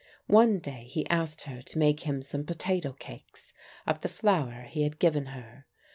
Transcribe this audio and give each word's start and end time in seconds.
One 0.25 0.57
day 0.57 0.85
he 0.85 1.07
asked 1.11 1.43
her 1.43 1.61
to 1.61 1.77
make 1.77 1.99
him 2.07 2.23
some 2.23 2.43
potato 2.43 2.93
cakes 2.93 3.53
of 3.85 4.01
the 4.01 4.09
flour 4.09 4.63
he 4.63 4.81
had 4.81 4.97
given 4.97 5.27
her. 5.27 5.67